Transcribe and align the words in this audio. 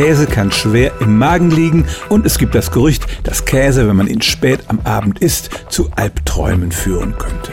Käse 0.00 0.24
kann 0.24 0.50
schwer 0.50 0.92
im 1.00 1.18
Magen 1.18 1.50
liegen 1.50 1.84
und 2.08 2.24
es 2.24 2.38
gibt 2.38 2.54
das 2.54 2.70
Gerücht, 2.70 3.04
dass 3.22 3.44
Käse, 3.44 3.86
wenn 3.86 3.96
man 3.96 4.06
ihn 4.06 4.22
spät 4.22 4.60
am 4.68 4.80
Abend 4.84 5.18
isst, 5.18 5.50
zu 5.68 5.90
Albträumen 5.94 6.72
führen 6.72 7.18
könnte. 7.18 7.52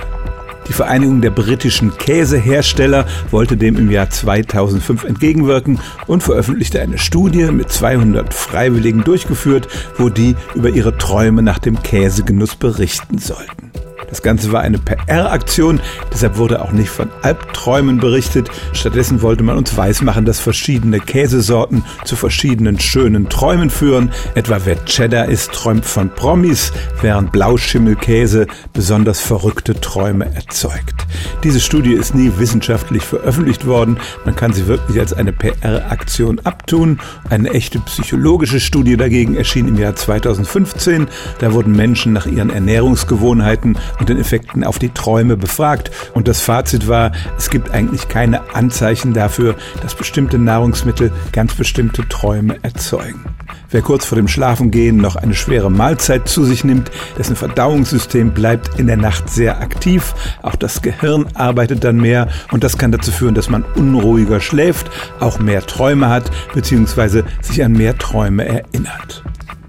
Die 0.69 0.71
Vereinigung 0.71 1.19
der 1.19 1.31
britischen 1.31 1.97
Käsehersteller 1.97 3.05
wollte 3.31 3.57
dem 3.57 3.75
im 3.75 3.91
Jahr 3.91 4.09
2005 4.09 5.03
entgegenwirken 5.03 5.81
und 6.07 6.23
veröffentlichte 6.23 6.79
eine 6.79 6.97
Studie 6.97 7.51
mit 7.51 7.69
200 7.69 8.33
Freiwilligen 8.33 9.03
durchgeführt, 9.03 9.67
wo 9.97 10.07
die 10.07 10.37
über 10.55 10.69
ihre 10.69 10.97
Träume 10.97 11.41
nach 11.41 11.59
dem 11.59 11.83
Käsegenuss 11.83 12.55
berichten 12.55 13.17
sollten. 13.17 13.71
Das 14.09 14.21
Ganze 14.21 14.51
war 14.51 14.61
eine 14.61 14.77
PR-Aktion, 14.77 15.81
deshalb 16.13 16.37
wurde 16.37 16.61
auch 16.61 16.71
nicht 16.71 16.89
von 16.89 17.09
Albträumen 17.21 17.97
berichtet. 17.97 18.49
Stattdessen 18.71 19.21
wollte 19.21 19.43
man 19.43 19.57
uns 19.57 19.75
weismachen, 19.75 20.23
dass 20.23 20.39
verschiedene 20.39 20.99
Käsesorten 20.99 21.83
zu 22.05 22.15
verschiedenen 22.15 22.79
schönen 22.79 23.27
Träumen 23.27 23.69
führen. 23.69 24.11
Etwa 24.35 24.59
wer 24.63 24.83
Cheddar 24.85 25.25
ist, 25.25 25.51
träumt 25.51 25.85
von 25.85 26.09
Promis, 26.09 26.71
während 27.01 27.33
Blauschimmelkäse 27.33 28.47
besonders 28.71 29.19
verrückte 29.19 29.79
Träume 29.79 30.33
erzeugt. 30.33 31.05
Diese 31.43 31.59
Studie 31.59 31.93
ist 31.93 32.15
nie 32.15 32.31
wissenschaftlich 32.37 33.03
veröffentlicht 33.03 33.65
worden. 33.65 33.97
Man 34.25 34.35
kann 34.35 34.53
sie 34.53 34.67
wirklich 34.67 34.99
als 34.99 35.13
eine 35.13 35.33
PR-Aktion 35.33 36.39
abtun. 36.43 36.99
Eine 37.29 37.51
echte 37.51 37.79
psychologische 37.79 38.59
Studie 38.59 38.95
dagegen 38.95 39.35
erschien 39.35 39.67
im 39.67 39.77
Jahr 39.77 39.95
2015. 39.95 41.07
Da 41.39 41.53
wurden 41.53 41.73
Menschen 41.75 42.13
nach 42.13 42.25
ihren 42.25 42.49
Ernährungsgewohnheiten 42.49 43.77
und 43.99 44.09
den 44.09 44.19
Effekten 44.19 44.63
auf 44.63 44.79
die 44.79 44.89
Träume 44.89 45.37
befragt. 45.37 45.91
Und 46.13 46.27
das 46.27 46.41
Fazit 46.41 46.87
war, 46.87 47.11
es 47.37 47.49
gibt 47.49 47.71
eigentlich 47.71 48.07
keine 48.07 48.53
Anzeichen 48.55 49.13
dafür, 49.13 49.55
dass 49.81 49.95
bestimmte 49.95 50.37
Nahrungsmittel 50.37 51.11
ganz 51.31 51.53
bestimmte 51.53 52.07
Träume 52.07 52.57
erzeugen. 52.63 53.25
Wer 53.69 53.81
kurz 53.81 54.05
vor 54.05 54.15
dem 54.15 54.29
Schlafengehen 54.29 54.97
noch 54.97 55.17
eine 55.17 55.33
schwere 55.33 55.69
Mahlzeit 55.69 56.29
zu 56.29 56.45
sich 56.45 56.63
nimmt, 56.63 56.89
dessen 57.17 57.35
Verdauungssystem 57.35 58.33
bleibt 58.33 58.79
in 58.79 58.87
der 58.87 58.95
Nacht 58.95 59.29
sehr 59.29 59.59
aktiv. 59.59 60.13
Auch 60.41 60.55
das 60.55 60.81
Gehirn 60.81 61.25
arbeitet 61.33 61.83
dann 61.83 61.97
mehr 61.97 62.29
und 62.51 62.63
das 62.63 62.77
kann 62.77 62.93
dazu 62.93 63.11
führen, 63.11 63.35
dass 63.35 63.49
man 63.49 63.63
unruhiger 63.75 64.39
schläft, 64.39 64.89
auch 65.19 65.39
mehr 65.39 65.65
Träume 65.65 66.09
hat 66.09 66.31
bzw. 66.53 67.23
sich 67.41 67.63
an 67.63 67.73
mehr 67.73 67.97
Träume 67.97 68.45
erinnert. 68.45 69.23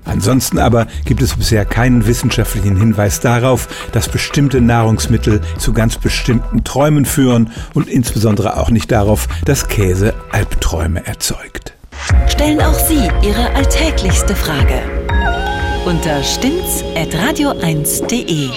Ansonsten 0.08 0.58
aber 0.58 0.88
gibt 1.04 1.22
es 1.22 1.36
bisher 1.36 1.64
keinen 1.64 2.06
wissenschaftlichen 2.06 2.76
Hinweis 2.76 3.20
darauf, 3.20 3.68
dass 3.92 4.08
bestimmte 4.08 4.60
Nahrungsmittel 4.60 5.40
zu 5.58 5.72
ganz 5.72 5.98
bestimmten 5.98 6.64
Träumen 6.64 7.04
führen 7.04 7.52
und 7.74 7.88
insbesondere 7.88 8.56
auch 8.56 8.70
nicht 8.70 8.90
darauf, 8.90 9.28
dass 9.44 9.68
Käse 9.68 10.14
Albträume 10.32 11.06
erzeugt. 11.06 11.74
Stellen 12.26 12.60
auch 12.60 12.74
Sie 12.74 13.08
Ihre 13.22 13.54
alltäglichste 13.54 14.34
Frage 14.34 14.82
unter 15.84 16.22
stimmtz.radio1.de. 16.22 18.48